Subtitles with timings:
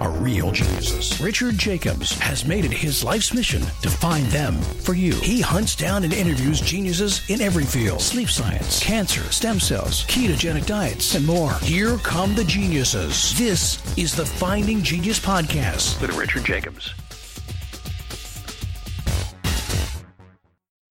[0.00, 1.20] are real geniuses.
[1.20, 5.14] Richard Jacobs has made it his life's mission to find them for you.
[5.14, 10.66] He hunts down and interviews geniuses in every field sleep science, cancer, stem cells, ketogenic
[10.66, 11.54] diets, and more.
[11.60, 13.36] Here come the geniuses.
[13.38, 16.92] This is the Finding Genius Podcast with Richard Jacobs.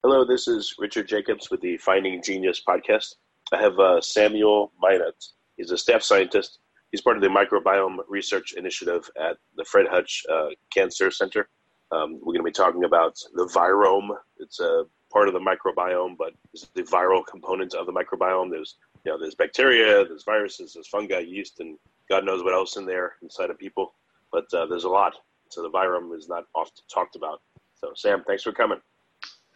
[0.04, 3.16] Hello, this is Richard Jacobs with the Finding Genius Podcast.
[3.52, 5.16] I have uh, Samuel Minot.
[5.58, 6.60] He's a staff scientist
[6.96, 11.50] He's part of the microbiome research initiative at the Fred Hutch uh, Cancer Center.
[11.92, 14.16] Um, we're going to be talking about the virome.
[14.38, 18.50] It's a part of the microbiome, but it's the viral component of the microbiome.
[18.50, 21.78] There's you know there's bacteria, there's viruses, there's fungi, yeast, and
[22.10, 23.94] God knows what else in there inside of people.
[24.32, 25.16] But uh, there's a lot.
[25.50, 27.42] So the virome is not often talked about.
[27.74, 28.80] So Sam, thanks for coming.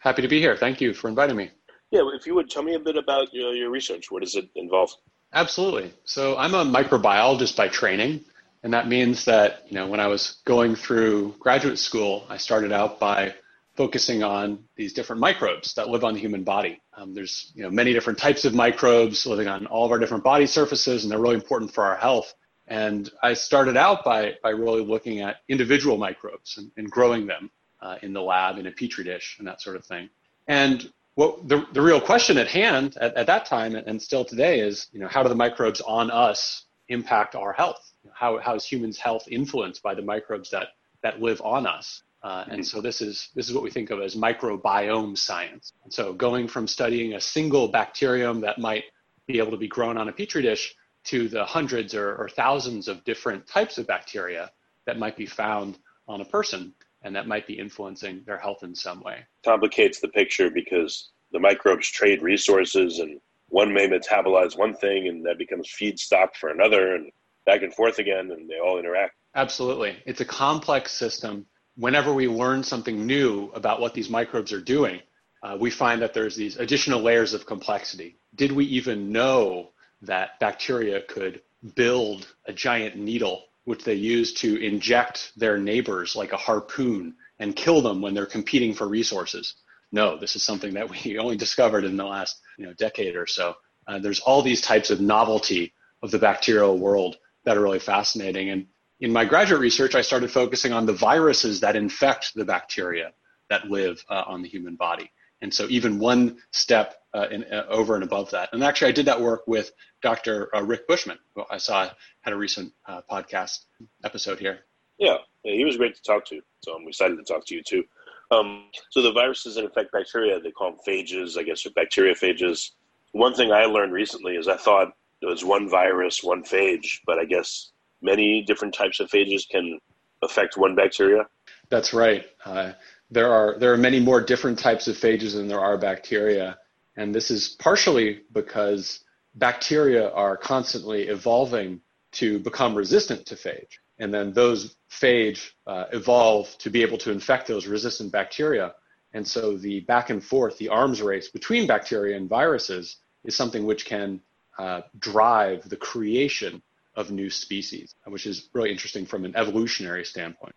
[0.00, 0.58] Happy to be here.
[0.58, 1.52] Thank you for inviting me.
[1.90, 4.10] Yeah, if you would tell me a bit about your, your research.
[4.10, 4.90] What does it involve?
[5.32, 5.92] Absolutely.
[6.04, 8.24] So I'm a microbiologist by training,
[8.62, 12.72] and that means that you know when I was going through graduate school, I started
[12.72, 13.34] out by
[13.76, 16.80] focusing on these different microbes that live on the human body.
[16.96, 20.24] Um, there's you know many different types of microbes living on all of our different
[20.24, 22.34] body surfaces, and they're really important for our health.
[22.66, 27.50] And I started out by by really looking at individual microbes and, and growing them
[27.80, 30.10] uh, in the lab in a petri dish and that sort of thing.
[30.48, 34.60] And what the, the real question at hand at, at that time and still today
[34.60, 37.92] is, you know, how do the microbes on us impact our health?
[38.14, 40.68] How, how is humans' health influenced by the microbes that,
[41.02, 42.02] that live on us?
[42.22, 45.72] Uh, and so this is this is what we think of as microbiome science.
[45.84, 48.84] And so going from studying a single bacterium that might
[49.26, 50.74] be able to be grown on a petri dish
[51.04, 54.50] to the hundreds or, or thousands of different types of bacteria
[54.86, 58.74] that might be found on a person and that might be influencing their health in
[58.74, 59.24] some way.
[59.44, 65.24] Complicates the picture because the microbes trade resources and one may metabolize one thing and
[65.24, 67.10] that becomes feedstock for another and
[67.46, 69.14] back and forth again and they all interact.
[69.34, 69.96] Absolutely.
[70.06, 71.46] It's a complex system.
[71.76, 75.00] Whenever we learn something new about what these microbes are doing,
[75.42, 78.18] uh, we find that there's these additional layers of complexity.
[78.34, 79.70] Did we even know
[80.02, 81.42] that bacteria could
[81.74, 87.56] build a giant needle which they use to inject their neighbors like a harpoon and
[87.56, 89.54] kill them when they're competing for resources.
[89.92, 93.26] No, this is something that we only discovered in the last you know, decade or
[93.26, 93.54] so.
[93.86, 98.50] Uh, there's all these types of novelty of the bacterial world that are really fascinating.
[98.50, 98.66] And
[99.00, 103.12] in my graduate research, I started focusing on the viruses that infect the bacteria
[103.48, 105.10] that live uh, on the human body.
[105.42, 108.50] And so even one step uh, in, uh, over and above that.
[108.52, 110.54] And actually, I did that work with Dr.
[110.54, 111.90] Uh, Rick Bushman, who I saw
[112.20, 113.64] had a recent uh, podcast
[114.04, 114.60] episode here.
[114.98, 116.40] Yeah, yeah, he was great to talk to.
[116.62, 117.84] So I'm excited to talk to you too.
[118.30, 122.70] Um, so the viruses that infect bacteria, they call them phages, I guess, or bacteriophages.
[123.12, 127.18] One thing I learned recently is I thought it was one virus, one phage, but
[127.18, 127.70] I guess
[128.02, 129.78] many different types of phages can
[130.22, 131.26] affect one bacteria.
[131.68, 132.24] That's right.
[132.44, 132.72] Uh,
[133.10, 136.58] there are there are many more different types of phages than there are bacteria,
[136.96, 139.00] and this is partially because
[139.34, 141.80] bacteria are constantly evolving
[142.12, 143.78] to become resistant to phage.
[144.00, 148.74] And then those phage uh, evolve to be able to infect those resistant bacteria.
[149.12, 153.64] And so the back and forth, the arms race between bacteria and viruses is something
[153.64, 154.20] which can
[154.58, 156.62] uh, drive the creation
[156.96, 160.54] of new species, which is really interesting from an evolutionary standpoint.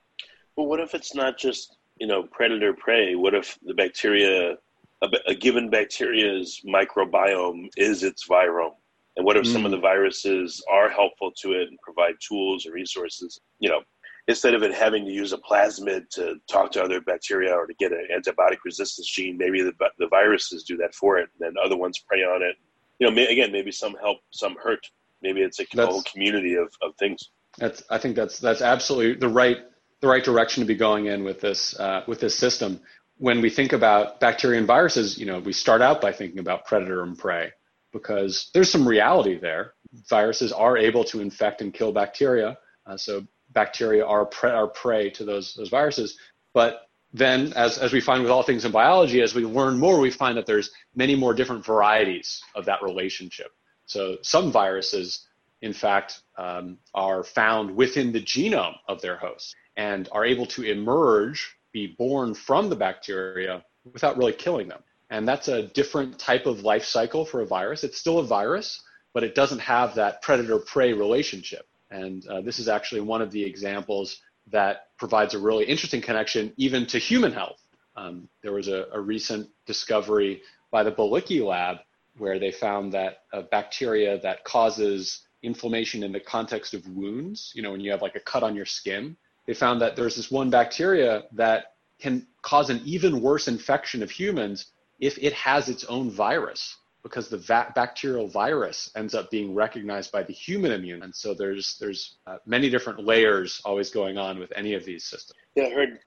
[0.56, 3.16] Well, what if it's not just, you know, predator prey?
[3.16, 4.58] What if the bacteria
[5.04, 8.76] a, a given bacteria's microbiome is its virome.
[9.16, 9.54] And what if mm.
[9.54, 9.82] some of the mm.
[9.82, 13.40] viruses are helpful to it and provide tools or resources?
[13.60, 13.82] You know,
[14.28, 17.74] instead of it having to use a plasmid to talk to other bacteria or to
[17.76, 21.64] get an antibiotic resistance gene, maybe the, the viruses do that for it, and then
[21.64, 22.56] other ones prey on it.
[23.00, 24.86] You know, may, again, maybe some help, some hurt.
[25.22, 27.30] Maybe it's a, a whole community of, of things.
[27.58, 29.58] That's I think that's that's absolutely the right
[30.02, 32.82] the right direction to be going in with this uh, with this system
[33.18, 36.66] when we think about bacteria and viruses, you know, we start out by thinking about
[36.66, 37.52] predator and prey
[37.94, 39.74] because there's some reality there.
[40.10, 45.10] Viruses are able to infect and kill bacteria, uh, so bacteria are, pre- are prey
[45.12, 46.18] to those those viruses.
[46.54, 50.00] But then, as as we find with all things in biology, as we learn more,
[50.00, 53.52] we find that there's many more different varieties of that relationship.
[53.86, 55.28] So some viruses,
[55.62, 60.64] in fact, um, are found within the genome of their host and are able to
[60.64, 64.82] emerge be born from the bacteria without really killing them.
[65.14, 67.84] And that's a different type of life cycle for a virus.
[67.84, 68.82] It's still a virus,
[69.14, 71.68] but it doesn't have that predator prey relationship.
[71.92, 76.52] And uh, this is actually one of the examples that provides a really interesting connection
[76.58, 77.60] even to human health.
[77.96, 81.78] Um, there was a, a, recent discovery by the Balicki lab
[82.18, 87.62] where they found that a bacteria that causes inflammation in the context of wounds, you
[87.62, 90.32] know, when you have like a cut on your skin, they found that there's this
[90.32, 95.84] one bacteria that can cause an even worse infection of humans if it has its
[95.86, 101.04] own virus because the va- bacterial virus ends up being recognized by the human immune.
[101.04, 105.04] And so there's there's uh, many different layers always going on with any of these
[105.04, 105.38] systems.
[105.56, 106.00] Yeah, I heard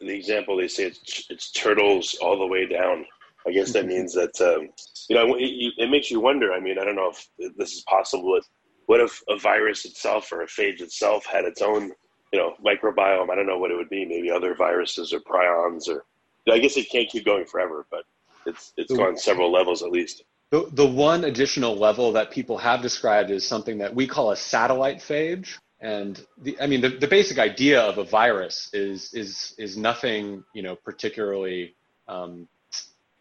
[0.00, 3.04] the example they say it's, it's turtles all the way down.
[3.46, 4.70] I guess that means that um,
[5.08, 6.52] you know it, it, makes you wonder.
[6.52, 8.40] I mean, I don't know if this is possible.
[8.86, 11.92] What if a virus itself or a phage itself had its own
[12.32, 13.30] you know microbiome?
[13.30, 14.04] I don't know what it would be.
[14.04, 16.04] Maybe other viruses or prions or
[16.48, 18.04] I guess it can't keep going forever, but
[18.46, 20.24] it's it's gone several levels at least.
[20.50, 24.36] The, the one additional level that people have described is something that we call a
[24.36, 25.58] satellite phage.
[25.80, 30.44] And the, I mean, the, the basic idea of a virus is, is, is nothing,
[30.54, 31.74] you know, particularly
[32.06, 32.46] um,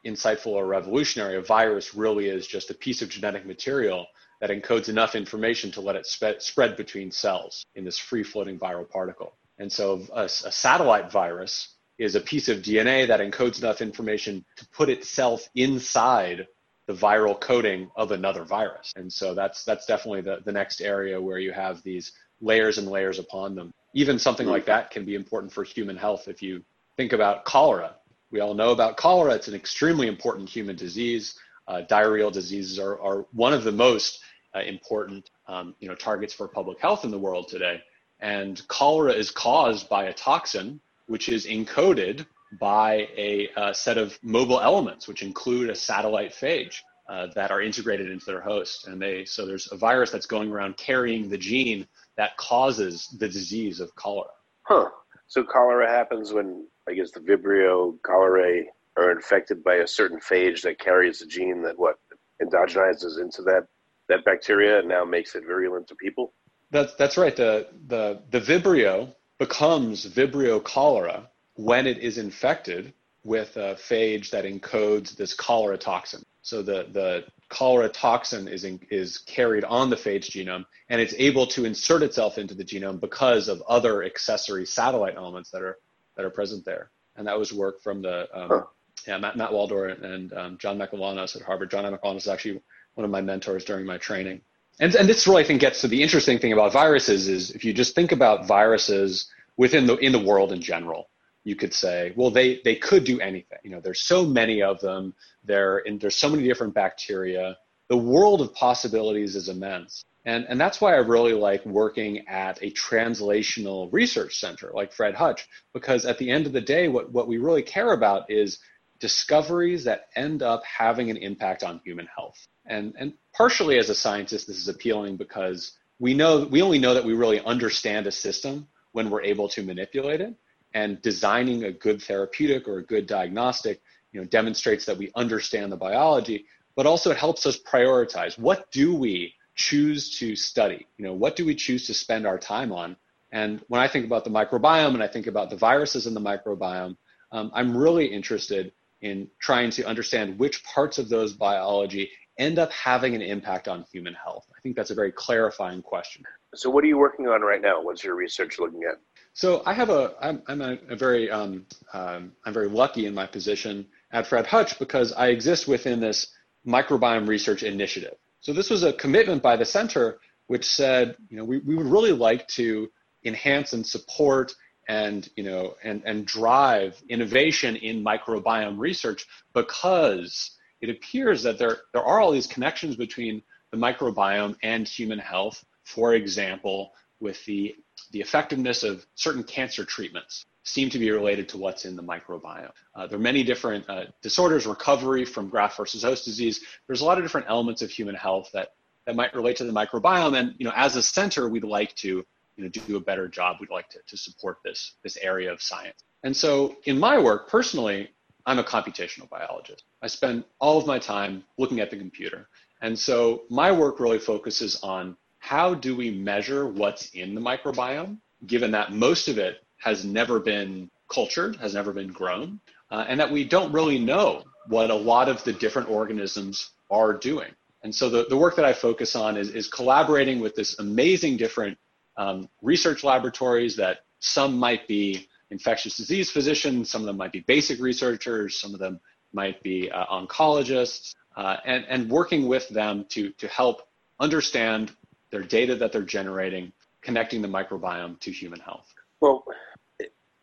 [0.05, 1.37] insightful or revolutionary.
[1.37, 4.05] A virus really is just a piece of genetic material
[4.39, 8.59] that encodes enough information to let it spe- spread between cells in this free floating
[8.59, 9.33] viral particle.
[9.57, 14.43] And so a, a, satellite virus is a piece of DNA that encodes enough information
[14.57, 16.47] to put itself inside
[16.87, 18.91] the viral coding of another virus.
[18.95, 22.11] And so that's that's definitely the, the next area where you have these
[22.41, 23.71] layers and layers upon them.
[23.93, 26.27] Even something like that can be important for human health.
[26.27, 26.63] If you
[26.97, 27.95] think about cholera,
[28.31, 29.35] we all know about cholera.
[29.35, 31.35] It's an extremely important human disease.
[31.67, 34.19] Uh, diarrheal diseases are, are one of the most
[34.55, 37.81] uh, important um, you know, targets for public health in the world today.
[38.19, 42.25] And cholera is caused by a toxin which is encoded
[42.59, 46.77] by a, a set of mobile elements, which include a satellite phage.
[47.09, 48.87] Uh, that are integrated into their host.
[48.87, 51.85] And they so there's a virus that's going around carrying the gene
[52.15, 54.29] that causes the disease of cholera.
[54.61, 54.89] Huh.
[55.27, 60.61] So cholera happens when I guess the Vibrio cholerae are infected by a certain phage
[60.61, 61.95] that carries a gene that what
[62.41, 63.67] endogenizes into that
[64.09, 66.33] that bacteria and now makes it virulent to people.
[66.71, 67.35] That's that's right.
[67.35, 72.93] The the the Vibrio becomes Vibrio cholera when it is infected
[73.25, 76.23] with a phage that encodes this cholera toxin.
[76.43, 81.13] So the, the cholera toxin is, in, is carried on the phage genome and it's
[81.17, 85.77] able to insert itself into the genome because of other accessory satellite elements that are,
[86.15, 86.91] that are present there.
[87.17, 88.63] And that was work from the, um, huh.
[89.05, 91.69] yeah, Matt, Matt Waldor and um, John Michelinos at Harvard.
[91.69, 92.61] John Michelinos is actually
[92.93, 94.39] one of my mentors during my training.
[94.79, 97.63] And, and this really, I think, gets to the interesting thing about viruses is if
[97.63, 99.27] you just think about viruses
[99.57, 101.09] within the, in the world in general,
[101.43, 103.59] you could say, well, they, they could do anything.
[103.63, 105.13] You know, there's so many of them.
[105.43, 107.57] There, there's so many different bacteria.
[107.89, 110.03] The world of possibilities is immense.
[110.25, 115.15] And, and that's why I really like working at a translational research center like Fred
[115.15, 118.59] Hutch, because at the end of the day, what, what we really care about is
[119.03, 122.47] discoveries that end up having an impact on human health.
[122.65, 126.93] And, and partially as a scientist, this is appealing because we know, we only know
[126.93, 130.33] that we really understand a system when we're able to manipulate it.
[130.73, 133.81] And designing a good therapeutic or a good diagnostic
[134.13, 136.45] you know demonstrates that we understand the biology
[136.75, 138.39] but also it helps us prioritize.
[138.39, 140.87] What do we choose to study?
[140.97, 142.95] You know what do we choose to spend our time on?
[143.31, 146.25] And when i think about the microbiome and i think about the viruses in the
[146.31, 146.95] microbiome
[147.31, 148.71] um, i'm really interested
[149.03, 153.85] in trying to understand which parts of those biology end up having an impact on
[153.91, 154.47] human health?
[154.57, 156.23] I think that's a very clarifying question.
[156.55, 157.83] So what are you working on right now?
[157.83, 158.95] What's your research looking at?
[159.33, 163.13] So I have a, I'm, I'm a, a very, um, um, I'm very lucky in
[163.13, 166.31] my position at Fred Hutch because I exist within this
[166.65, 168.15] microbiome research initiative.
[168.39, 171.87] So this was a commitment by the center which said, you know, we, we would
[171.87, 172.89] really like to
[173.25, 174.53] enhance and support
[174.87, 181.77] and, you know, and, and drive innovation in microbiome research because it appears that there,
[181.93, 185.63] there are all these connections between the microbiome and human health.
[185.85, 187.75] For example, with the
[188.11, 192.71] the effectiveness of certain cancer treatments seem to be related to what's in the microbiome.
[192.95, 196.61] Uh, there are many different uh, disorders, recovery from graft versus host disease.
[196.87, 198.69] There's a lot of different elements of human health that,
[199.05, 200.37] that might relate to the microbiome.
[200.37, 202.23] And you know, as a center, we'd like to
[202.55, 203.57] you know, do a better job.
[203.59, 206.03] We'd like to, to support this, this area of science.
[206.23, 208.09] And so in my work, personally,
[208.45, 209.83] I'm a computational biologist.
[210.01, 212.49] I spend all of my time looking at the computer.
[212.81, 218.17] And so my work really focuses on how do we measure what's in the microbiome,
[218.45, 222.59] given that most of it has never been cultured, has never been grown,
[222.91, 227.13] uh, and that we don't really know what a lot of the different organisms are
[227.13, 227.51] doing.
[227.83, 231.35] And so the, the work that I focus on is, is collaborating with this amazing
[231.37, 231.77] different
[232.17, 237.41] um, research laboratories that some might be infectious disease physicians, some of them might be
[237.41, 238.99] basic researchers, some of them
[239.33, 243.81] might be uh, oncologists, uh, and, and working with them to, to help
[244.19, 244.91] understand
[245.31, 248.93] their data that they're generating, connecting the microbiome to human health.
[249.19, 249.43] Well,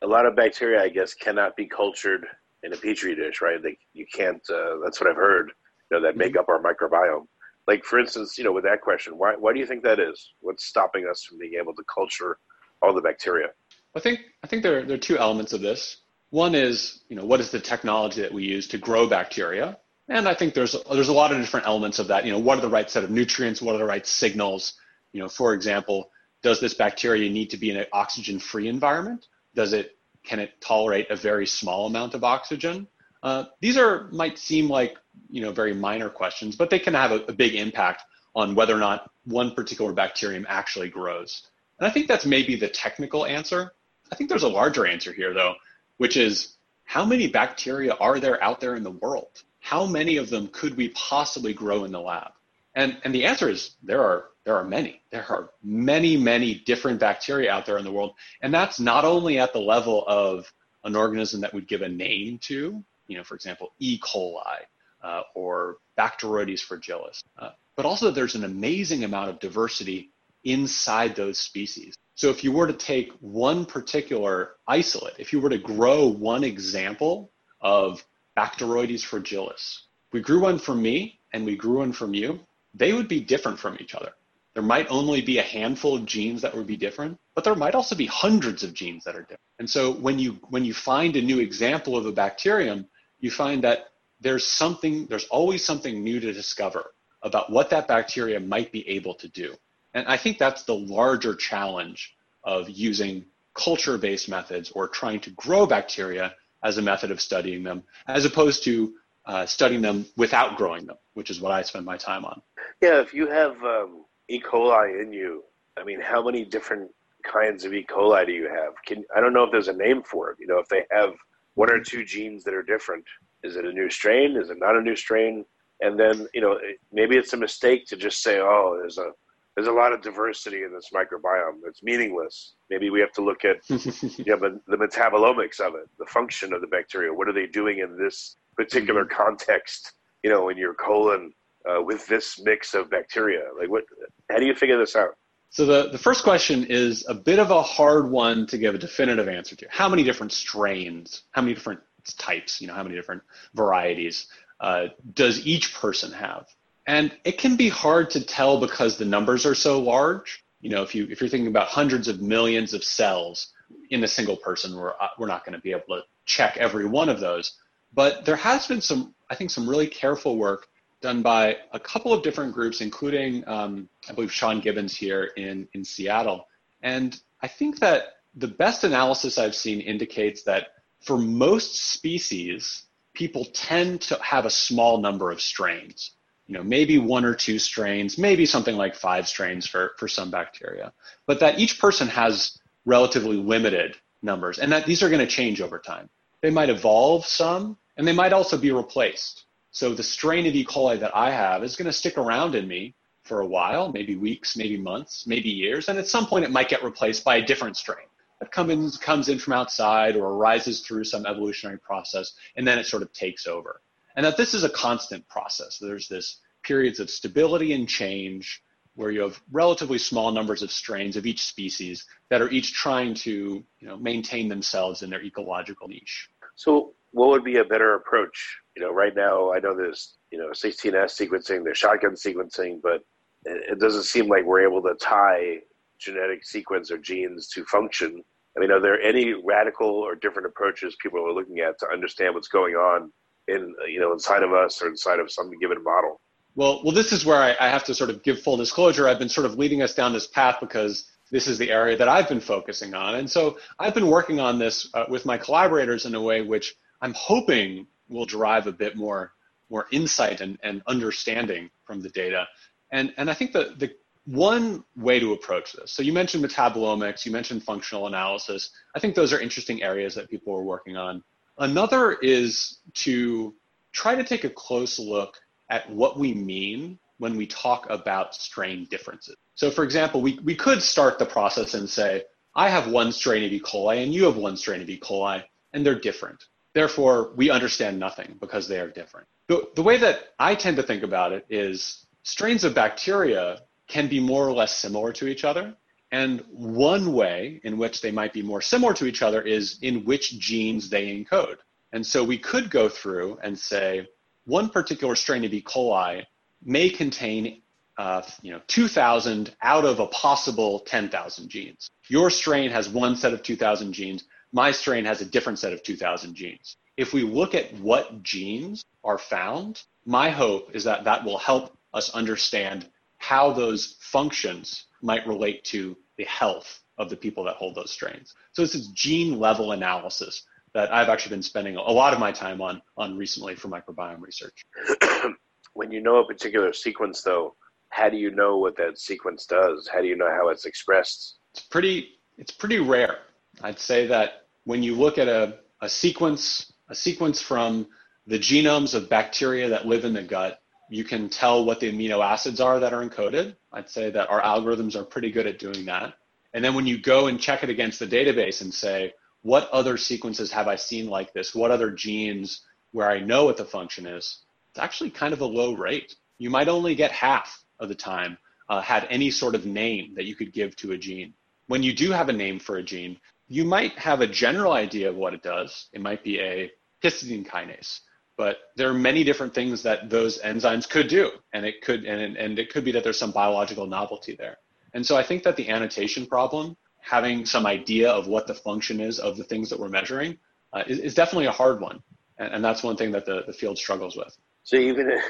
[0.02, 2.26] a lot of bacteria, I guess, cannot be cultured
[2.62, 3.62] in a petri dish, right?
[3.62, 4.42] They, you can't.
[4.50, 5.52] Uh, that's what I've heard.
[5.90, 6.40] You know, that make mm-hmm.
[6.40, 7.26] up our microbiome.
[7.70, 10.32] Like, for instance, you know, with that question, why why do you think that is?
[10.40, 12.38] What's stopping us from being able to culture
[12.82, 13.50] all the bacteria?
[13.94, 15.98] I think I think there there are two elements of this.
[16.30, 19.78] One is, you know, what is the technology that we use to grow bacteria?
[20.08, 22.26] And I think there's there's a lot of different elements of that.
[22.26, 23.62] You know, what are the right set of nutrients?
[23.62, 24.72] What are the right signals?
[25.12, 26.10] You know, for example,
[26.42, 29.28] does this bacteria need to be in an oxygen-free environment?
[29.54, 32.88] Does it can it tolerate a very small amount of oxygen?
[33.22, 34.96] Uh, these are might seem like
[35.28, 38.02] you know very minor questions, but they can have a, a big impact
[38.34, 41.48] on whether or not one particular bacterium actually grows.
[41.78, 43.72] And I think that's maybe the technical answer.
[44.12, 45.54] I think there's a larger answer here though,
[45.98, 49.42] which is how many bacteria are there out there in the world?
[49.60, 52.32] How many of them could we possibly grow in the lab?
[52.74, 55.02] And, and the answer is there are there are many.
[55.10, 58.14] There are many, many different bacteria out there in the world.
[58.40, 60.50] And that's not only at the level of
[60.82, 63.98] an organism that we'd give a name to, you know, for example, E.
[63.98, 64.60] coli
[65.02, 70.10] uh, or Bacteroides fragilis, uh, but also there's an amazing amount of diversity
[70.44, 71.94] inside those species.
[72.14, 76.44] So if you were to take one particular isolate, if you were to grow one
[76.44, 78.04] example of
[78.36, 79.78] Bacteroides fragilis,
[80.12, 82.38] we grew one from me and we grew one from you,
[82.74, 84.12] they would be different from each other.
[84.54, 87.74] There might only be a handful of genes that would be different, but there might
[87.74, 89.40] also be hundreds of genes that are different.
[89.58, 92.86] And so when you when you find a new example of a bacterium,
[93.20, 98.40] you find that there's something there's always something new to discover about what that bacteria
[98.40, 99.54] might be able to do.
[99.94, 103.24] And I think that's the larger challenge of using
[103.54, 108.64] culture-based methods or trying to grow bacteria as a method of studying them, as opposed
[108.64, 108.94] to
[109.26, 112.40] uh, studying them without growing them, which is what I spend my time on.
[112.80, 114.40] Yeah, if you have um, E.
[114.40, 115.44] coli in you,
[115.78, 116.90] I mean, how many different
[117.22, 117.84] kinds of E.
[117.84, 118.74] coli do you have?
[118.86, 120.38] Can I don't know if there's a name for it.
[120.40, 121.14] You know, if they have
[121.54, 123.04] one or two genes that are different,
[123.42, 124.36] is it a new strain?
[124.36, 125.44] Is it not a new strain?
[125.80, 126.58] And then, you know,
[126.92, 129.10] maybe it's a mistake to just say, oh, there's a
[129.56, 131.58] there's a lot of diversity in this microbiome.
[131.66, 132.54] It's meaningless.
[132.70, 136.52] Maybe we have to look at you know, the, the metabolomics of it, the function
[136.52, 137.12] of the bacteria.
[137.12, 139.22] What are they doing in this particular mm-hmm.
[139.22, 139.92] context?
[140.22, 141.32] You know, in your colon
[141.68, 143.42] uh, with this mix of bacteria?
[143.58, 143.84] Like, what?
[144.30, 145.16] How do you figure this out?
[145.50, 148.78] So the, the first question is a bit of a hard one to give a
[148.78, 149.66] definitive answer to.
[149.68, 151.22] How many different strains?
[151.32, 151.80] How many different
[152.18, 152.60] types?
[152.60, 153.22] You know, how many different
[153.54, 154.28] varieties
[154.60, 156.46] uh, does each person have?
[156.86, 160.44] And it can be hard to tell because the numbers are so large.
[160.60, 163.52] You know, if you if you're thinking about hundreds of millions of cells
[163.90, 166.86] in a single person, we're uh, we're not going to be able to check every
[166.86, 167.54] one of those.
[167.92, 170.68] But there has been some, I think, some really careful work
[171.00, 175.66] done by a couple of different groups, including, um, I believe, Sean Gibbons here in,
[175.72, 176.46] in Seattle.
[176.82, 180.68] And I think that the best analysis I've seen indicates that
[181.00, 186.12] for most species, people tend to have a small number of strains.
[186.46, 190.30] You know, maybe one or two strains, maybe something like five strains for, for some
[190.30, 190.92] bacteria.
[191.26, 195.60] But that each person has relatively limited numbers and that these are going to change
[195.60, 196.08] over time.
[196.42, 199.44] They might evolve some and they might also be replaced.
[199.70, 200.64] So the strain of E.
[200.64, 204.16] coli that I have is going to stick around in me for a while, maybe
[204.16, 207.46] weeks, maybe months, maybe years, and at some point it might get replaced by a
[207.46, 208.06] different strain
[208.40, 212.78] that comes in, comes in from outside or arises through some evolutionary process, and then
[212.78, 213.82] it sort of takes over.
[214.16, 215.78] And that this is a constant process.
[215.78, 218.62] There's this periods of stability and change
[218.94, 223.14] where you have relatively small numbers of strains of each species that are each trying
[223.14, 226.28] to you know, maintain themselves in their ecological niche.
[226.56, 228.58] So what would be a better approach?
[228.76, 233.02] You know, right now I know there's you know 16S sequencing, there's shotgun sequencing, but
[233.44, 235.58] it doesn't seem like we're able to tie
[235.98, 238.22] genetic sequence or genes to function.
[238.56, 242.34] I mean, are there any radical or different approaches people are looking at to understand
[242.34, 243.12] what's going on
[243.48, 246.20] in you know inside of us or inside of some given model?
[246.56, 249.08] Well, well, this is where I, I have to sort of give full disclosure.
[249.08, 252.08] I've been sort of leading us down this path because this is the area that
[252.08, 256.06] I've been focusing on, and so I've been working on this uh, with my collaborators
[256.06, 259.32] in a way which I'm hoping will derive a bit more
[259.70, 262.46] more insight and, and understanding from the data.
[262.92, 263.94] And and I think the the
[264.26, 265.92] one way to approach this.
[265.92, 268.70] So you mentioned metabolomics, you mentioned functional analysis.
[268.94, 271.22] I think those are interesting areas that people are working on.
[271.58, 273.54] Another is to
[273.92, 275.36] try to take a close look
[275.70, 279.36] at what we mean when we talk about strain differences.
[279.54, 283.44] So, for example, we, we could start the process and say, I have one strain
[283.44, 283.60] of E.
[283.60, 284.98] coli and you have one strain of E.
[284.98, 286.42] coli, and they're different.
[286.74, 289.26] Therefore, we understand nothing because they are different.
[289.48, 294.08] The, the way that I tend to think about it is strains of bacteria can
[294.08, 295.74] be more or less similar to each other.
[296.12, 300.04] And one way in which they might be more similar to each other is in
[300.04, 301.58] which genes they encode.
[301.92, 304.08] And so we could go through and say
[304.44, 305.62] one particular strain of E.
[305.62, 306.24] coli
[306.62, 307.62] may contain
[307.98, 311.90] uh, you know, 2,000 out of a possible 10,000 genes.
[312.08, 314.24] Your strain has one set of 2,000 genes.
[314.52, 316.76] My strain has a different set of 2,000 genes.
[316.96, 321.76] If we look at what genes are found, my hope is that that will help
[321.94, 322.88] us understand
[323.18, 328.34] how those functions might relate to the health of the people that hold those strains.
[328.52, 332.32] So this is gene level analysis that I've actually been spending a lot of my
[332.32, 334.64] time on on recently for microbiome research.
[335.74, 337.54] when you know a particular sequence though,
[337.88, 339.88] how do you know what that sequence does?
[339.92, 341.38] How do you know how it's expressed?
[341.54, 343.18] It's pretty it's pretty rare.
[343.62, 347.86] I'd say that when you look at a, a sequence a sequence from
[348.26, 352.24] the genomes of bacteria that live in the gut, you can tell what the amino
[352.24, 353.54] acids are that are encoded.
[353.72, 356.14] I'd say that our algorithms are pretty good at doing that.
[356.52, 359.96] And then when you go and check it against the database and say, what other
[359.96, 361.54] sequences have I seen like this?
[361.54, 364.40] What other genes where I know what the function is?
[364.70, 366.16] It's actually kind of a low rate.
[366.38, 368.36] You might only get half of the time
[368.68, 371.34] uh, had any sort of name that you could give to a gene.
[371.68, 373.16] When you do have a name for a gene,
[373.50, 375.88] you might have a general idea of what it does.
[375.92, 376.70] It might be a
[377.02, 377.98] histidine kinase,
[378.38, 382.36] but there are many different things that those enzymes could do, and it could and,
[382.36, 384.58] and it could be that there's some biological novelty there.
[384.94, 389.00] And so I think that the annotation problem, having some idea of what the function
[389.00, 390.38] is of the things that we're measuring,
[390.72, 392.00] uh, is, is, definitely a hard one,
[392.38, 394.36] and, and that's one thing that the, the field struggles with.
[394.62, 395.24] So even if,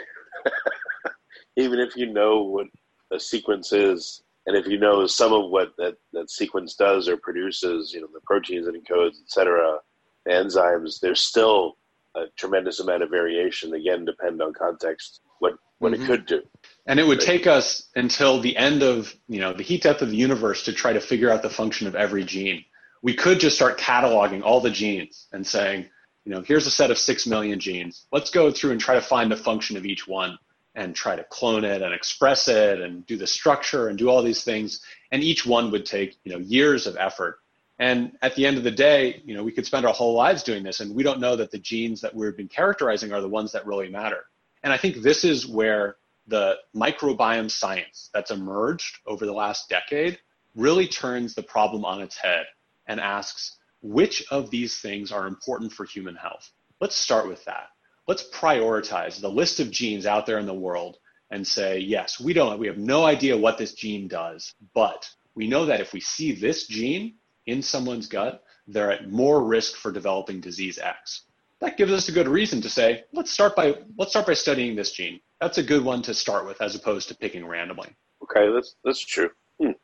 [1.57, 2.67] even if you know what
[3.11, 7.17] a sequence is, and if you know some of what that, that sequence does or
[7.17, 9.79] produces, you know, the proteins it encodes, et cetera,
[10.27, 11.77] the enzymes, there's still
[12.17, 13.75] a tremendous amount of variation.
[13.75, 16.03] Again, depend on context, what, what mm-hmm.
[16.03, 16.43] it could do.
[16.89, 20.11] And it would take us until the end of, you know, the heat death of
[20.11, 22.65] the universe to try to figure out the function of every gene.
[23.03, 25.87] We could just start cataloging all the genes and saying,
[26.25, 28.05] you know, here's a set of six million genes.
[28.11, 30.39] Let's go through and try to find the function of each one
[30.81, 34.23] and try to clone it and express it and do the structure and do all
[34.23, 34.81] these things.
[35.13, 37.39] And each one would take, you know, years of effort.
[37.79, 40.43] And at the end of the day, you know, we could spend our whole lives
[40.43, 43.29] doing this and we don't know that the genes that we've been characterizing are the
[43.29, 44.25] ones that really matter.
[44.63, 50.19] And I think this is where the microbiome science that's emerged over the last decade
[50.55, 52.47] really turns the problem on its head
[52.87, 56.51] and asks which of these things are important for human health.
[56.81, 57.69] Let's start with that
[58.11, 60.99] let's prioritize the list of genes out there in the world
[61.31, 65.47] and say, yes, we don't, we have no idea what this gene does, but we
[65.47, 67.15] know that if we see this gene
[67.47, 71.27] in someone's gut, they're at more risk for developing disease X.
[71.61, 74.75] That gives us a good reason to say, let's start by let's start by studying
[74.75, 75.21] this gene.
[75.41, 77.95] That's a good one to start with, as opposed to picking randomly.
[78.25, 79.31] Okay, that's that's true.
[79.63, 79.79] Hmm.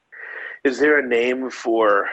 [0.64, 2.08] Is there a name for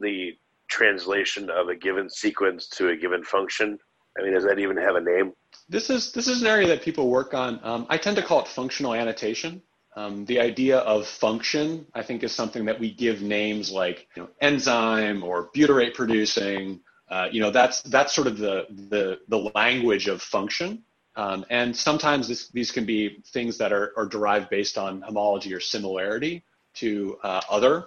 [0.00, 0.32] the
[0.66, 3.78] translation of a given sequence to a given function?
[4.18, 5.32] I mean, does that even have a name?
[5.68, 7.60] This is this is an area that people work on.
[7.62, 9.62] Um, I tend to call it functional annotation.
[9.96, 14.22] Um, the idea of function, I think, is something that we give names like you
[14.22, 16.80] know, enzyme or butyrate producing.
[17.08, 20.82] Uh, you know, that's that's sort of the the the language of function.
[21.16, 25.54] Um, and sometimes this, these can be things that are, are derived based on homology
[25.54, 26.42] or similarity
[26.74, 27.86] to uh, other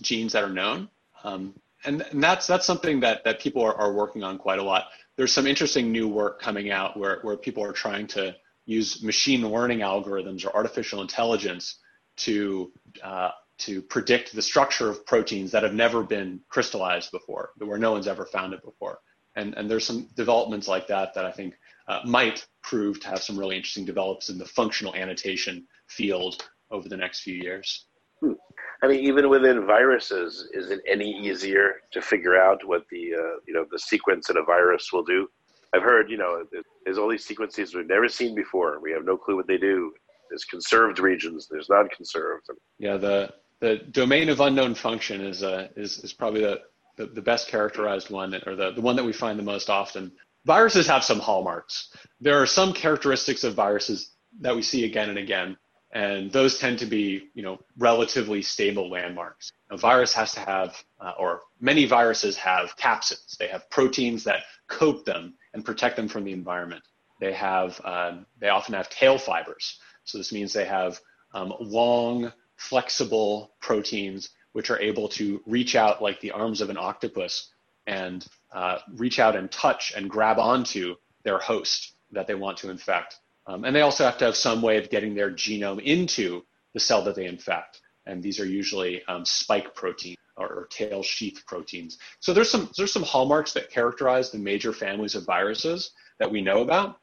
[0.00, 0.88] genes that are known.
[1.22, 1.54] Um,
[1.84, 4.86] and, and, that's that's something that that people are, are working on quite a lot
[5.16, 9.46] there's some interesting new work coming out where, where people are trying to use machine
[9.46, 11.78] learning algorithms or artificial intelligence
[12.16, 12.72] to
[13.02, 17.92] uh, to predict the structure of proteins that have never been crystallized before, where no
[17.92, 18.98] one's ever found it before.
[19.36, 21.54] And, and there's some developments like that that I think
[21.86, 26.88] uh, might prove to have some really interesting develops in the functional annotation field over
[26.88, 27.86] the next few years.
[28.82, 33.38] I mean, even within viruses, is it any easier to figure out what the uh,
[33.46, 35.28] you know the sequence in a virus will do?
[35.72, 36.44] I've heard you know
[36.84, 38.80] there's all these sequences we've never seen before.
[38.80, 39.92] We have no clue what they do.
[40.28, 41.46] There's conserved regions.
[41.48, 42.48] There's non-conserved.
[42.78, 46.62] Yeah, the the domain of unknown function is uh, is is probably the,
[46.96, 50.10] the, the best characterized one, or the the one that we find the most often.
[50.44, 51.94] Viruses have some hallmarks.
[52.20, 55.56] There are some characteristics of viruses that we see again and again
[55.92, 59.52] and those tend to be you know relatively stable landmarks.
[59.70, 63.36] A virus has to have uh, or many viruses have capsids.
[63.36, 66.82] They have proteins that coat them and protect them from the environment.
[67.20, 69.78] They have um, they often have tail fibers.
[70.04, 70.98] So this means they have
[71.34, 76.76] um, long flexible proteins which are able to reach out like the arms of an
[76.76, 77.50] octopus
[77.86, 82.70] and uh, reach out and touch and grab onto their host that they want to
[82.70, 83.18] infect.
[83.46, 86.80] Um, and they also have to have some way of getting their genome into the
[86.80, 87.80] cell that they infect.
[88.06, 91.98] And these are usually um, spike proteins or, or, tail sheath proteins.
[92.20, 96.40] So there's some there's some hallmarks that characterize the major families of viruses that we
[96.40, 96.98] know about.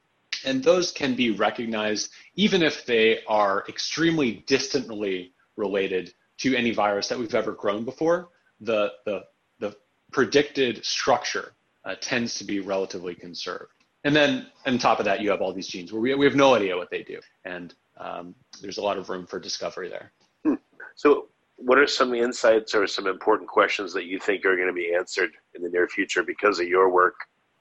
[0.46, 7.10] And those can be recognized even if they are extremely distantly related to any virus
[7.10, 8.30] that we've ever grown before.
[8.62, 9.24] The, the,
[9.60, 9.76] the
[10.12, 11.54] predicted structure
[11.86, 13.74] uh, tends to be relatively conserved.
[14.04, 16.36] And then on top of that, you have all these genes where we, we have
[16.36, 17.20] no idea what they do.
[17.46, 20.12] And um, there's a lot of room for discovery there.
[20.46, 20.56] Hmm.
[20.96, 24.74] So, what are some insights or some important questions that you think are going to
[24.74, 27.16] be answered in the near future because of your work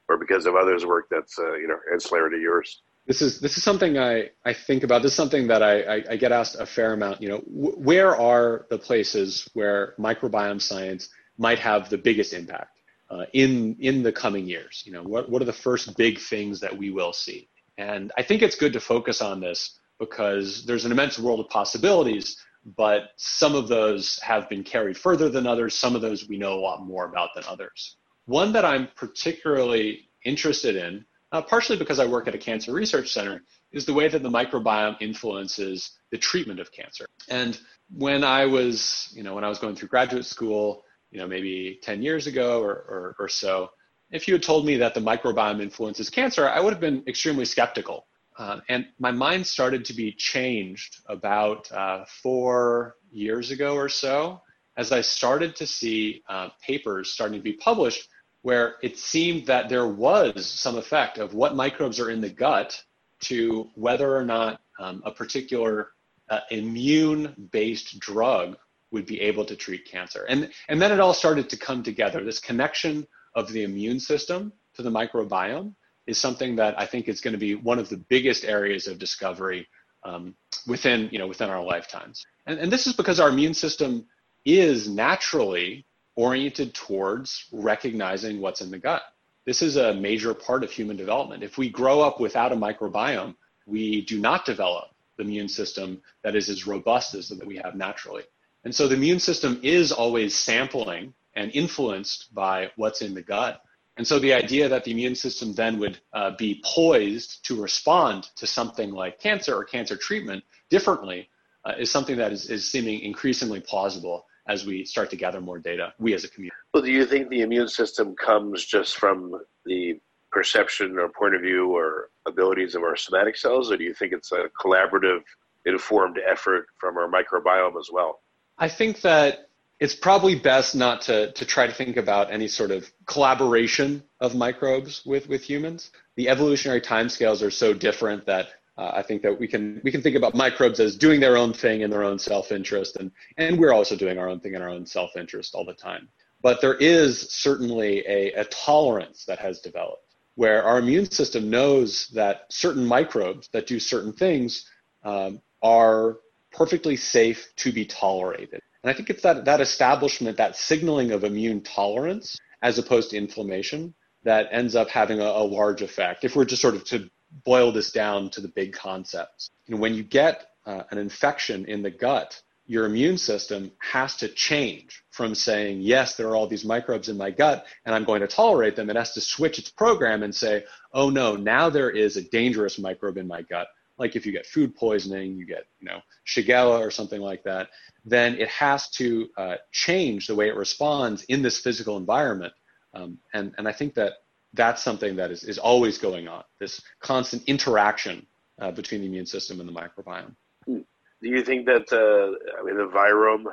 [0.08, 2.82] or because of others' work that's uh, you know ancillary to yours?
[3.08, 5.02] This is this is something I, I think about.
[5.02, 7.20] This is something that I, I, I get asked a fair amount.
[7.20, 12.77] You know, wh- where are the places where microbiome science might have the biggest impact?
[13.10, 14.82] Uh, in in the coming years?
[14.86, 17.48] You know, what what are the first big things that we will see?
[17.76, 21.48] And I think it's good to focus on this because there's an immense world of
[21.48, 22.36] possibilities,
[22.76, 25.74] but some of those have been carried further than others.
[25.74, 27.96] Some of those we know a lot more about than others.
[28.26, 33.12] One that I'm particularly interested in, uh, partially because I work at a cancer research
[33.12, 33.42] center,
[33.72, 37.06] is the way that the microbiome influences the treatment of cancer.
[37.28, 37.58] And
[37.94, 41.78] when I was, you know, when I was going through graduate school, you know, maybe
[41.82, 43.70] 10 years ago or, or, or so,
[44.10, 47.44] if you had told me that the microbiome influences cancer, I would have been extremely
[47.44, 48.06] skeptical.
[48.38, 54.40] Uh, and my mind started to be changed about uh, four years ago or so
[54.76, 58.08] as I started to see uh, papers starting to be published
[58.42, 62.80] where it seemed that there was some effect of what microbes are in the gut
[63.22, 65.88] to whether or not um, a particular
[66.30, 68.56] uh, immune based drug
[68.90, 70.24] would be able to treat cancer.
[70.28, 72.24] And, and then it all started to come together.
[72.24, 75.74] This connection of the immune system to the microbiome
[76.06, 78.98] is something that I think is going to be one of the biggest areas of
[78.98, 79.68] discovery
[80.04, 80.34] um,
[80.66, 82.24] within, you know, within our lifetimes.
[82.46, 84.06] And, and this is because our immune system
[84.44, 85.84] is naturally
[86.16, 89.02] oriented towards recognizing what's in the gut.
[89.44, 91.42] This is a major part of human development.
[91.42, 93.34] If we grow up without a microbiome,
[93.66, 97.74] we do not develop the immune system that is as robust as that we have
[97.74, 98.22] naturally.
[98.64, 103.62] And so the immune system is always sampling and influenced by what's in the gut.
[103.96, 108.28] And so the idea that the immune system then would uh, be poised to respond
[108.36, 111.28] to something like cancer or cancer treatment differently
[111.64, 115.58] uh, is something that is, is seeming increasingly plausible as we start to gather more
[115.58, 116.56] data, we as a community.
[116.72, 121.42] Well, do you think the immune system comes just from the perception or point of
[121.42, 125.22] view or abilities of our somatic cells, or do you think it's a collaborative,
[125.66, 128.20] informed effort from our microbiome as well?
[128.58, 129.48] I think that
[129.80, 134.34] it's probably best not to, to try to think about any sort of collaboration of
[134.34, 135.90] microbes with, with humans.
[136.16, 140.02] The evolutionary timescales are so different that uh, I think that we can we can
[140.02, 143.72] think about microbes as doing their own thing in their own self-interest, and and we're
[143.72, 146.08] also doing our own thing in our own self-interest all the time.
[146.42, 152.06] But there is certainly a, a tolerance that has developed where our immune system knows
[152.14, 154.64] that certain microbes that do certain things
[155.02, 156.18] um, are
[156.58, 158.60] perfectly safe to be tolerated.
[158.82, 163.16] And I think it's that, that establishment, that signaling of immune tolerance as opposed to
[163.16, 163.94] inflammation
[164.24, 166.24] that ends up having a, a large effect.
[166.24, 167.08] If we're just sort of to
[167.44, 171.64] boil this down to the big concepts, you know, when you get uh, an infection
[171.66, 176.48] in the gut, your immune system has to change from saying, yes, there are all
[176.48, 178.90] these microbes in my gut and I'm going to tolerate them.
[178.90, 182.80] It has to switch its program and say, oh no, now there is a dangerous
[182.80, 186.80] microbe in my gut like if you get food poisoning, you get, you know, Shigella
[186.80, 187.68] or something like that,
[188.04, 192.52] then it has to uh, change the way it responds in this physical environment.
[192.94, 194.14] Um, and, and I think that
[194.54, 198.26] that's something that is, is always going on, this constant interaction
[198.60, 200.34] uh, between the immune system and the microbiome.
[200.66, 200.84] Do
[201.28, 203.44] you think that, uh, I mean, the virome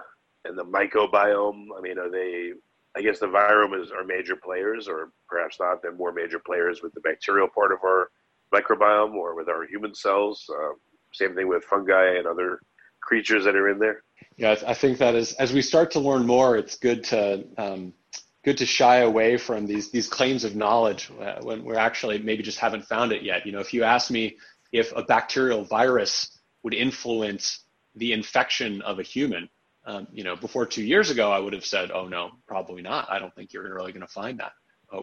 [0.46, 2.54] and the microbiome, I mean, are they,
[2.96, 6.82] I guess the virome is, are major players, or perhaps not, they're more major players
[6.82, 8.10] with the bacterial part of our
[8.56, 10.46] microbiome or with our human cells.
[10.50, 10.74] Uh,
[11.14, 12.60] same thing with fungi and other
[13.02, 14.04] creatures that are in there.
[14.38, 17.94] Yeah, I think that is as we start to learn more, it's good to um,
[18.44, 22.44] good to shy away from these these claims of knowledge uh, when we're actually maybe
[22.44, 23.46] just haven't found it yet.
[23.46, 24.38] You know, if you ask me
[24.72, 27.62] if a bacterial virus would influence
[27.96, 29.48] the infection of a human,
[29.86, 33.10] um, you know, before two years ago, I would have said, "Oh no, probably not.
[33.10, 34.52] I don't think you're really going to find that."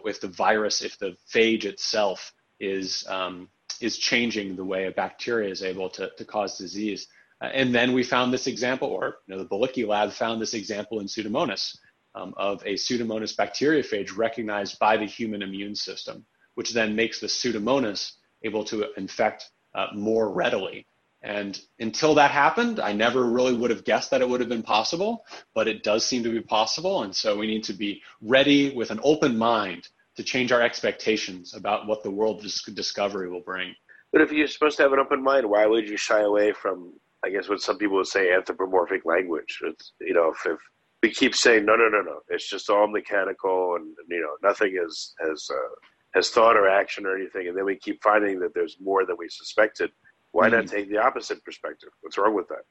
[0.05, 3.49] If the virus, if the phage itself is um,
[3.81, 7.07] is changing the way a bacteria is able to, to cause disease.
[7.41, 10.53] Uh, and then we found this example, or you know, the Bialicki lab found this
[10.53, 11.75] example in Pseudomonas
[12.15, 17.27] um, of a Pseudomonas bacteriophage recognized by the human immune system, which then makes the
[17.27, 18.13] Pseudomonas
[18.43, 20.85] able to infect uh, more readily.
[21.21, 24.61] And until that happened, I never really would have guessed that it would have been
[24.61, 25.23] possible,
[25.55, 27.03] but it does seem to be possible.
[27.03, 31.53] And so we need to be ready with an open mind to change our expectations
[31.53, 33.73] about what the world discovery will bring.
[34.11, 36.93] But if you're supposed to have an open mind, why would you shy away from,
[37.25, 39.59] I guess, what some people would say anthropomorphic language?
[39.63, 40.59] It's, you know, if, if
[41.01, 44.79] we keep saying no, no, no, no, it's just all mechanical, and you know, nothing
[44.79, 45.75] is has uh,
[46.13, 49.17] has thought or action or anything, and then we keep finding that there's more than
[49.17, 49.91] we suspected.
[50.31, 50.57] Why mm-hmm.
[50.57, 51.89] not take the opposite perspective?
[52.01, 52.63] What's wrong with that?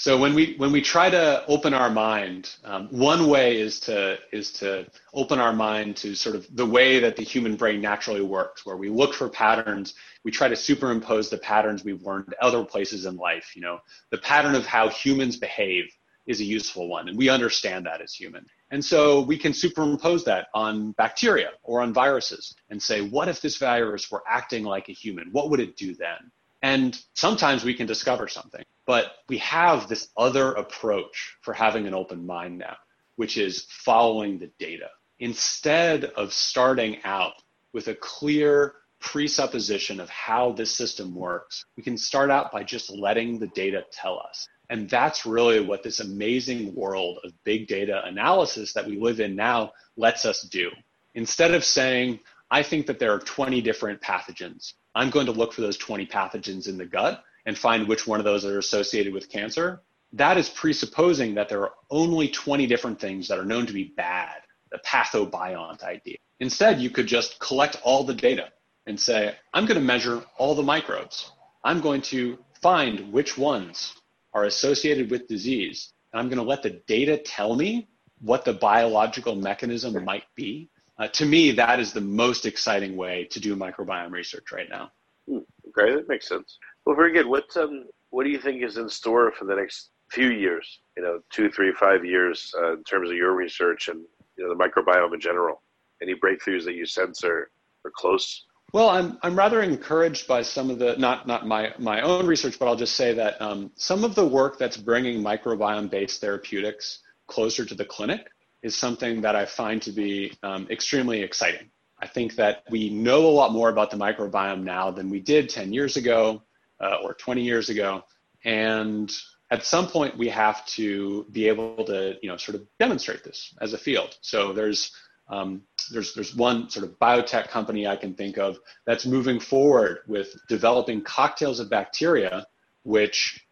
[0.00, 4.18] So when we when we try to open our mind, um, one way is to
[4.32, 8.22] is to open our mind to sort of the way that the human brain naturally
[8.22, 9.92] works, where we look for patterns.
[10.24, 13.54] We try to superimpose the patterns we've learned other places in life.
[13.54, 15.84] You know, the pattern of how humans behave
[16.26, 18.46] is a useful one, and we understand that as human.
[18.70, 23.42] And so we can superimpose that on bacteria or on viruses and say, what if
[23.42, 25.28] this virus were acting like a human?
[25.30, 26.30] What would it do then?
[26.62, 31.94] And sometimes we can discover something, but we have this other approach for having an
[31.94, 32.76] open mind now,
[33.16, 34.90] which is following the data.
[35.18, 37.34] Instead of starting out
[37.72, 42.90] with a clear presupposition of how this system works, we can start out by just
[42.90, 44.46] letting the data tell us.
[44.68, 49.34] And that's really what this amazing world of big data analysis that we live in
[49.34, 50.70] now lets us do.
[51.14, 52.20] Instead of saying,
[52.50, 56.06] I think that there are 20 different pathogens I'm going to look for those 20
[56.06, 59.82] pathogens in the gut and find which one of those are associated with cancer.
[60.12, 63.92] That is presupposing that there are only 20 different things that are known to be
[63.96, 66.16] bad, the pathobiont idea.
[66.40, 68.48] Instead, you could just collect all the data
[68.86, 71.30] and say, I'm going to measure all the microbes.
[71.62, 73.94] I'm going to find which ones
[74.34, 75.92] are associated with disease.
[76.12, 77.88] And I'm going to let the data tell me
[78.20, 80.68] what the biological mechanism might be
[81.00, 84.92] uh, to me, that is the most exciting way to do microbiome research right now.
[85.26, 86.58] Hmm, okay, that makes sense.
[86.84, 87.26] Well, very good.
[87.26, 90.80] What um, what do you think is in store for the next few years?
[90.98, 94.04] You know, two, three, five years uh, in terms of your research and
[94.36, 95.62] you know the microbiome in general.
[96.02, 97.50] Any breakthroughs that you sense are,
[97.84, 98.44] are close?
[98.74, 102.58] Well, I'm I'm rather encouraged by some of the not not my my own research,
[102.58, 106.98] but I'll just say that um, some of the work that's bringing microbiome based therapeutics
[107.26, 108.28] closer to the clinic
[108.62, 111.70] is something that I find to be um, extremely exciting.
[111.98, 115.48] I think that we know a lot more about the microbiome now than we did
[115.48, 116.42] 10 years ago
[116.80, 118.04] uh, or 20 years ago.
[118.44, 119.12] And
[119.50, 123.54] at some point, we have to be able to, you know, sort of demonstrate this
[123.60, 124.16] as a field.
[124.22, 124.92] So there's
[125.28, 129.98] um, there's there's one sort of biotech company I can think of that's moving forward
[130.08, 132.46] with developing cocktails of bacteria
[132.82, 133.46] which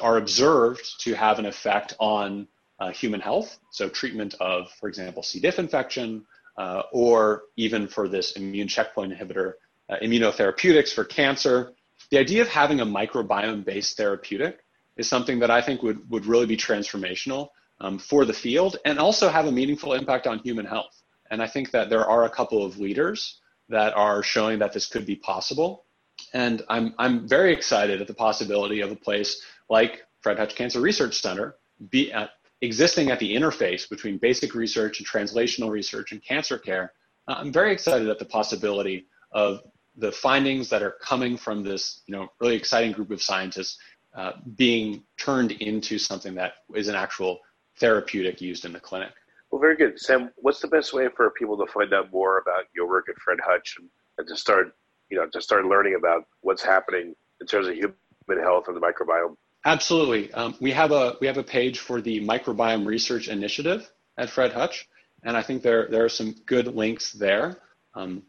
[0.00, 2.46] are observed to have an effect on
[2.78, 5.40] uh, human health, so treatment of, for example, C.
[5.40, 6.24] diff infection,
[6.58, 9.54] uh, or even for this immune checkpoint inhibitor,
[9.88, 11.72] uh, immunotherapeutics for cancer.
[12.10, 14.64] The idea of having a microbiome-based therapeutic
[14.96, 17.48] is something that I think would, would really be transformational
[17.80, 21.02] um, for the field and also have a meaningful impact on human health.
[21.30, 24.86] And I think that there are a couple of leaders that are showing that this
[24.86, 25.84] could be possible.
[26.32, 30.80] And I'm, I'm very excited at the possibility of a place like Fred Hutch Cancer
[30.80, 31.56] Research Center
[31.90, 32.28] be, uh,
[32.62, 36.92] existing at the interface between basic research and translational research and cancer care,
[37.28, 39.62] uh, I'm very excited at the possibility of
[39.96, 43.78] the findings that are coming from this, you know, really exciting group of scientists
[44.14, 47.40] uh, being turned into something that is an actual
[47.78, 49.12] therapeutic used in the clinic.
[49.50, 50.30] Well, very good, Sam.
[50.36, 53.38] What's the best way for people to find out more about your work at Fred
[53.44, 53.88] Hutch and,
[54.18, 54.74] and to start,
[55.10, 58.80] you know, to start learning about what's happening in terms of human health and the
[58.80, 59.36] microbiome?
[59.64, 60.32] Absolutely.
[60.32, 64.52] Um, we have a we have a page for the microbiome research initiative at Fred
[64.52, 64.88] Hutch,
[65.24, 67.58] and I think there there are some good links there.
[67.94, 68.22] Um,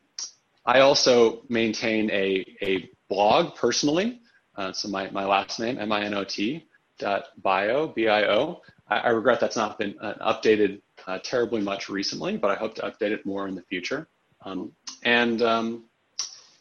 [0.65, 4.21] I also maintain a a blog personally.
[4.55, 6.65] Uh, so my, my last name M I N O T
[6.97, 8.61] dot bio b i o.
[8.89, 12.73] I, I regret that's not been uh, updated uh, terribly much recently, but I hope
[12.75, 14.07] to update it more in the future.
[14.43, 14.71] Um,
[15.03, 15.85] and um,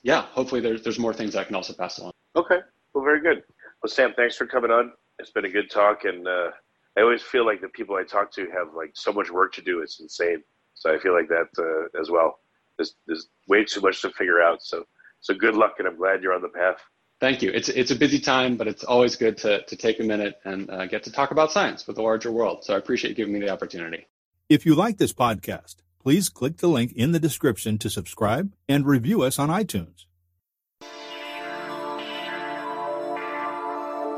[0.03, 2.13] yeah, hopefully there's there's more things I can also pass along.
[2.37, 2.59] Okay.
[2.93, 3.43] Well, very good.
[3.83, 4.93] Well, Sam, thanks for coming on.
[5.19, 6.51] It's been a good talk, and uh,
[6.97, 9.63] I always feel like the people I talk to have like so much work to
[9.63, 9.81] do.
[9.81, 10.43] It's insane.
[10.75, 12.41] So I feel like that uh, as well.
[12.77, 14.63] There's, there's way too much to figure out.
[14.63, 14.85] So
[15.21, 16.79] so good luck, and I'm glad you're on the path.
[17.21, 17.51] Thank you.
[17.51, 20.71] It's it's a busy time, but it's always good to to take a minute and
[20.71, 22.65] uh, get to talk about science with the larger world.
[22.65, 24.07] So I appreciate you giving me the opportunity.
[24.49, 28.87] If you like this podcast, please click the link in the description to subscribe and
[28.87, 30.06] review us on iTunes.